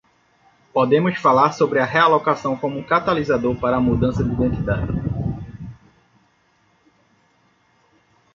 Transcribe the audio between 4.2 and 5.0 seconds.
de identidade.